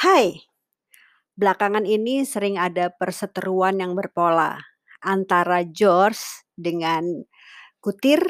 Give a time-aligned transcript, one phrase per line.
[0.00, 0.26] Hai,
[1.40, 4.58] belakangan ini sering ada perseteruan yang berpola
[5.04, 6.20] antara George
[6.56, 7.04] dengan
[7.84, 8.22] Kutir,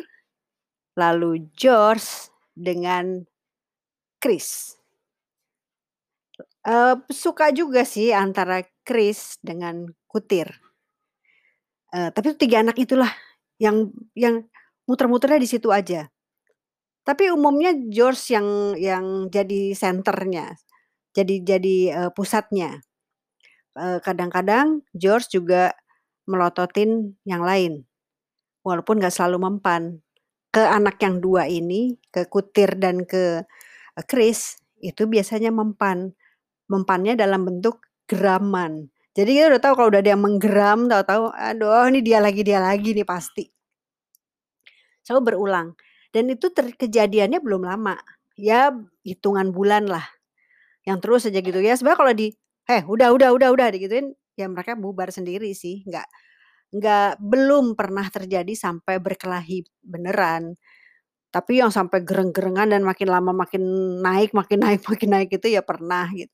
[0.99, 3.25] lalu George dengan
[4.23, 4.77] Chris.
[6.67, 10.49] Eee, suka juga sih antara Chris dengan Kutir.
[11.95, 13.11] Eee, tapi 3 anak itulah
[13.59, 14.47] yang yang
[14.87, 16.07] muter-muternya di situ aja.
[17.07, 18.49] Tapi umumnya George yang
[18.79, 20.55] yang jadi senternya,
[21.17, 22.81] jadi jadi, eee, pusatnya.
[23.79, 25.75] Eee, kadang-kadang George juga
[26.31, 27.85] melototin yang lain,
[28.67, 30.01] walaupun nggak selalu mempan.
[30.55, 33.45] Ke anak yang 2 ini, ke Kutir dan ke,
[33.99, 36.13] eee, Chris, itu biasanya mempan.
[36.73, 38.89] Mempannya dalam bentuk geraman.
[39.17, 42.61] Jadi kita udah tahu kalau udah ada yang menggeram, tahu-tahu, aduh ini dia lagi dia
[42.63, 43.51] lagi nih pasti.
[45.07, 45.69] Selalu berulang
[46.13, 47.97] dan itu ter kejadiannya belum lama,
[48.37, 48.69] ya
[49.07, 50.05] hitungan bulan lah,
[50.89, 51.75] yang terus aja gitu ya.
[51.77, 52.29] Sebenarnya kalau di,
[52.71, 56.07] "Eh, udah udah udah udah," digituin, ya mereka bubar sendiri sih, nggak
[56.77, 60.55] nggak belum pernah terjadi sampai berkelahi beneran.
[61.31, 63.63] Tapi yang sampai gereng-gerengan dan makin lama makin
[64.03, 66.33] naik makin naik makin naik itu ya pernah gitu.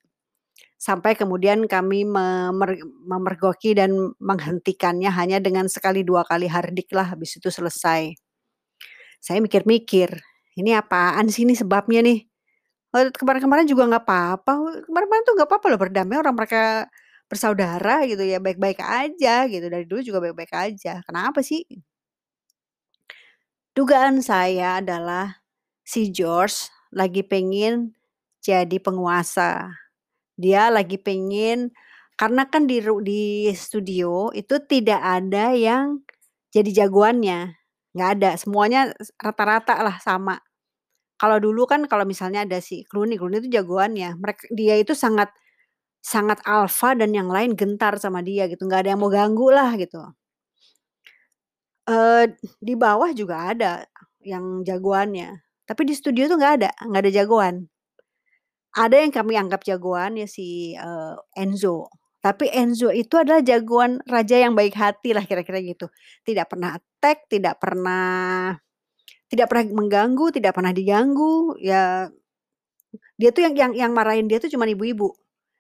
[0.81, 2.71] Sampai kemudian kami memer
[3.05, 8.12] memergoki dan menghentikannya hanya dengan sekali, 2 kali hardik lah, habis itu selesai.
[9.21, 10.09] Saya mikir-mikir,
[10.56, 12.19] "Ini apaan sih ini sebabnya nih?"
[12.97, 14.53] Eee, kemarin-kemarin juga nggak apa-apa,
[14.89, 16.63] kemarin-kemarin tuh nggak apa-apa loh berdamai, orang mereka
[17.31, 21.67] bersaudara gitu ya, baik-baik aja gitu, dari dulu juga baik-baik aja, kenapa sih?
[23.77, 25.45] Dugaan saya adalah
[25.85, 27.93] si George lagi pengen
[28.41, 29.77] jadi penguasa.
[30.39, 31.75] Dia lagi pengen
[32.21, 36.05] karena kan di di studio itu tidak ada yang
[36.55, 37.57] jadi jagoannya,
[37.97, 40.46] nggak ada, semuanya rata-rata lah sama.
[41.20, 45.33] Kalau dulu kan kalau misalnya ada si Clooney, Clooney itu jagoannya, merek dia itu sangat
[46.03, 49.75] sangat alfa dan yang lain gentar sama dia gitu, nggak ada yang mau ganggu lah
[49.81, 50.00] gitu.
[51.87, 53.87] Eee, di bawah juga ada
[54.26, 55.38] yang jagoannya,
[55.71, 57.56] tapi di studio tuh nggak ada, nggak ada jagoan.
[58.75, 61.87] Ada yang kami anggap jagoan ya si, eee, Enzo,
[62.25, 65.87] tapi Enzo itu adalah jagoan raja yang baik hati lah kira-kira gitu.
[66.26, 68.56] Tidak pernah attack, tidak pernah
[69.32, 72.10] tidak pernah mengganggu, tidak pernah diganggu, ya
[73.20, 75.12] dia tuh yang yang yang marahin dia tuh cuman ibu-ibu.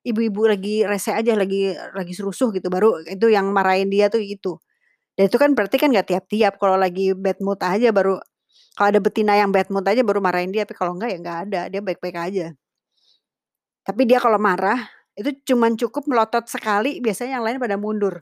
[0.06, 4.58] Ibu-ibu lagi rese aja, lagi lagi serusuh gitu, baru itu yang marahin dia tuh itu.
[5.18, 8.20] Dan itu kan berarti kan nggak tiap-tiap, kalau lagi bad mood aja baru
[8.76, 11.38] kalau ada betina yang bad mood aja baru marahin dia, tapi kalau enggak ya nggak
[11.48, 12.46] ada, dia baik-baik aja.
[13.86, 14.82] Tapi dia kalau marah,
[15.16, 18.20] itu cuman cukup melotot sekali, biasanya yang lain pada mundur.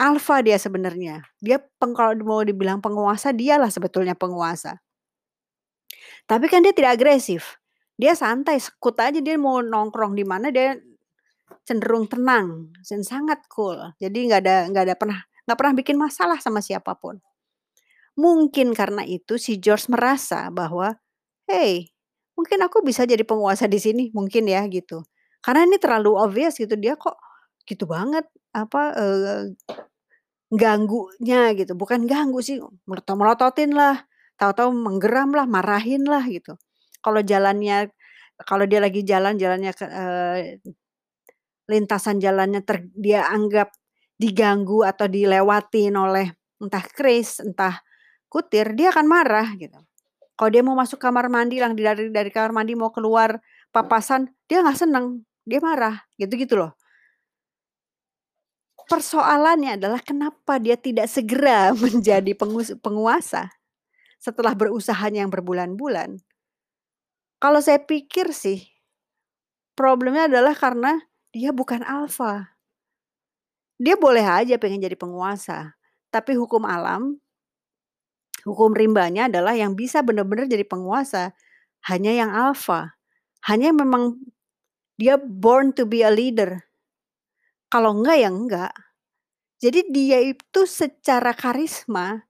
[0.00, 4.80] Alfa dia sebenarnya, dia peng kalau mau dibilang penguasa, dialah sebetulnya penguasa.
[6.28, 7.58] Tapi kan dia tidak agresif,
[7.96, 10.76] dia santai, sekut aja, dia mau nongkrong di mana dia
[11.66, 13.78] cenderung tenang dan sangat cool.
[14.02, 17.18] Jadi nggak ada nggak ada pernah nggak pernah bikin masalah sama siapa pun.
[18.18, 20.94] Mungkin karena itu si George merasa bahwa,
[21.48, 21.90] "Hei,
[22.38, 25.04] mungkin aku bisa jadi penguasa di sini," mungkin ya gitu.
[25.44, 27.16] Karena ini terlalu obvious gitu, dia kok
[27.68, 29.42] gitu banget, apa, eee,
[30.52, 32.58] ganggunya gitu, bukan ganggu sih,
[32.90, 34.02] melotot-melototin lah,
[34.40, 36.58] tahu-tahu menggeram lah, marahin lah gitu.
[37.04, 37.90] Kalau jalannya
[38.48, 40.42] kalau dia lagi jalan, jalannya ke eee,
[41.70, 43.72] lintasan jalannya ter dia anggap
[44.20, 46.28] diganggu atau dilewatin oleh
[46.62, 47.80] entah Chris, entah
[48.30, 49.78] Kutir, dia akan marah gitu.
[50.38, 53.38] Kalau dia mau masuk kamar mandi lang dari dari kamar mandi mau keluar
[53.74, 56.74] papasan, dia nggak seneng, dia marah, gitu-gitu loh.
[58.90, 62.34] Persoalannya adalah kenapa dia tidak segera menjadi
[62.82, 63.54] penguasa,
[64.18, 66.18] setelah berusahanya yang berbulan-bulan.
[67.38, 68.66] Kalau saya pikir sih,
[69.78, 70.98] problemnya adalah karena
[71.30, 72.58] dia bukan alfa.
[73.80, 75.78] Dia boleh aja pengen jadi penguasa,
[76.12, 77.16] tapi hukum alam
[78.44, 81.36] hukum rimbanya adalah yang bisa bener-bener jadi penguasa,
[81.88, 82.96] hanya yang alfa,
[83.48, 84.20] hanya memang
[85.00, 86.60] dia born to be a leader.
[87.72, 88.72] Kalau enggak, ya enggak.
[89.62, 92.24] Jadi dia itu secara karisma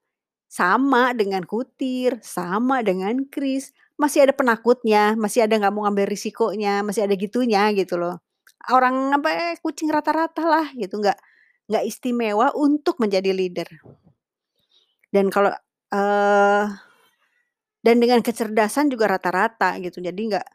[0.50, 6.82] sama dengan Kutir, sama dengan Chris, masih ada penakutnya, masih ada nggak mau ngambil risikonya,
[6.86, 8.18] masih ada gitunya gitu loh.
[8.72, 11.18] Orang apa, eh, kucing rata-rata lah gitu, nggak
[11.70, 13.68] nggak istimewa untuk menjadi leader.
[15.14, 15.50] Dan kalau,
[15.90, 16.64] eee,
[17.84, 20.46] dan dengan kecerdasan juga rata-rata gitu, jadi nggak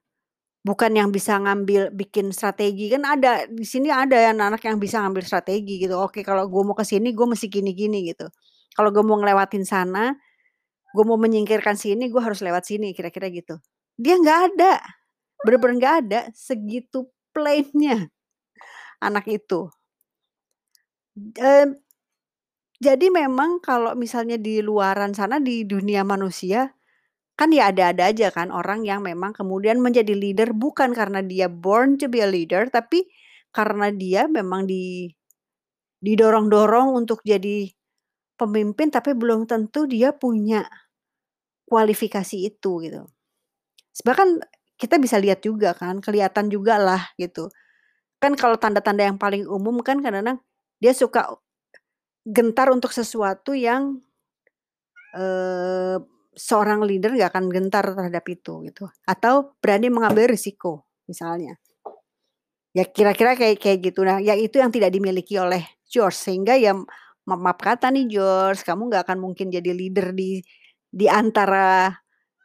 [0.65, 5.23] bukan yang bisa ngambil bikin strategi, kan ada di sini ada anak-anak yang bisa ngambil
[5.25, 8.27] strategi gitu, "Oke, kalau gue mau ke sini, gue mesti gini-gini," gitu.
[8.75, 10.11] "Kalau gue mau ngelewatin sana,
[10.95, 13.57] gue mau menyingkirkan sini, gue harus lewat sini," kira-kira gitu.
[13.99, 14.73] Dia nggak ada,
[15.45, 18.09] bener-bener nggak ada, segitu komplainnya
[19.03, 19.69] anak itu.
[22.79, 26.67] Jadi memang kalau misalnya di luaran sana di dunia manusia,
[27.39, 31.99] kan ya ada-ada aja kan orang yang memang kemudian menjadi leader bukan karena dia born
[31.99, 33.07] to be a leader, tapi
[33.55, 35.11] karena dia memang di
[36.03, 37.69] didorong-dorong untuk jadi
[38.39, 40.65] pemimpin, tapi belum tentu dia punya
[41.69, 43.01] kualifikasi itu gitu.
[43.95, 44.31] Sebenarnya kan
[44.77, 47.49] kita bisa lihat juga kan, kelihatan jugalah gitu.
[48.21, 50.39] Kan kalau tanda-tanda yang paling umum kan kadang-kadang
[50.81, 51.29] dia suka
[52.25, 54.01] gentar untuk sesuatu yang,
[55.15, 55.97] eee,
[56.35, 61.55] seorang leader nggak akan gentar terhadap itu gitu, atau berani mengambil risiko misalnya.
[62.75, 64.03] Ya kira-kira kayak kayak gitu.
[64.03, 66.75] Nah, yang itu yang tidak dimiliki oleh George sehingga ya
[67.25, 70.43] ma maaf kata nih George, kamu nggak akan mungkin jadi leader di
[70.91, 71.91] di antara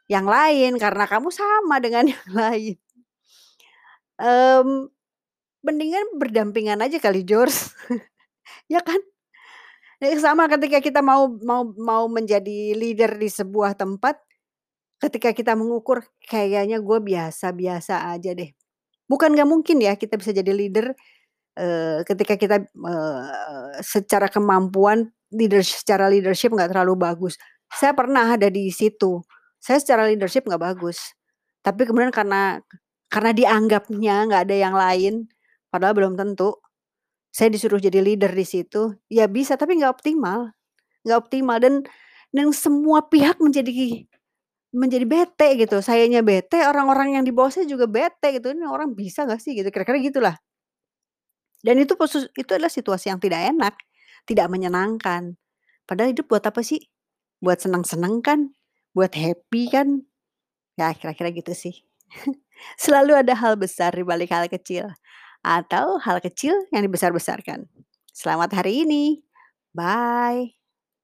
[0.07, 2.75] yang lain karena kamu sama dengan yang lain.
[4.21, 4.87] Mmm,
[5.65, 7.75] mendingan berdampingan aja kali George,
[8.73, 8.99] ya kan?
[10.01, 14.17] Ya sama ketika kita mau mau mau menjadi leader di sebuah tempat,
[15.01, 18.51] ketika kita mengukur, "Kayaknya gue biasa-biasa aja deh."
[19.09, 20.93] Bukan nggak mungkin ya kita bisa jadi leader,
[21.59, 23.23] eee, ketika kita, eee,
[23.83, 27.35] secara kemampuan leaders secara leadership nggak terlalu bagus.
[27.73, 29.21] Saya pernah ada di situ,
[29.59, 31.17] saya secara leadership nggak bagus,
[31.65, 32.61] tapi kemudian karena
[33.11, 35.13] karena dianggapnya nggak ada yang lain,
[35.73, 36.60] padahal belum tentu,
[37.31, 40.51] saya disuruh jadi leader di situ, ya bisa tapi nggak optimal
[41.07, 41.75] nggak optimal dan
[42.35, 44.05] dan semua pihak menjadi
[44.75, 48.93] menjadi bete gitu, sayanya bete, orang-orang yang di bawah saya juga bete gitu, "Ini orang
[48.95, 50.35] bisa nggak sih?" Gitu, kira-kira gitulah.
[51.61, 51.93] Dan itu
[52.37, 53.73] itu adalah situasi yang tidak enak,
[54.25, 55.37] tidak menyenangkan.
[55.85, 56.81] Padahal hidup buat apa sih?
[57.41, 58.53] Buat senang-senang kan?
[58.97, 60.05] Buat happy kan?
[60.79, 61.85] Ya kira-kira gitu sih.
[62.83, 64.91] Selalu ada hal besar di balik hal kecil,
[65.45, 67.67] atau hal kecil yang dibesar-besarkan.
[68.13, 69.23] Selamat hari ini,
[69.75, 70.60] bye.